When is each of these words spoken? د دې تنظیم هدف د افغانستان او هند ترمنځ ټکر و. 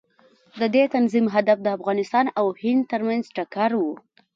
د 0.59 0.61
دې 0.75 0.83
تنظیم 0.95 1.25
هدف 1.35 1.57
د 1.63 1.67
افغانستان 1.77 2.25
او 2.39 2.45
هند 2.61 2.81
ترمنځ 2.91 3.23
ټکر 3.35 3.71
و. 3.79 3.83